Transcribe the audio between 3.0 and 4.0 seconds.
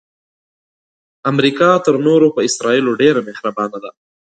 ډیره مهربانه ده.